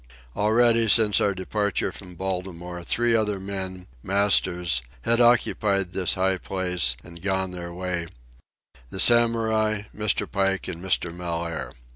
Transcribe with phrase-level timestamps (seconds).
[0.35, 6.95] Already, since our departure from Baltimore, three other men, masters, had occupied this high place
[7.03, 10.25] and gone their way—the Samurai, Mr.
[10.25, 11.13] Pike, and Mr.
[11.15, 11.73] Mellaire.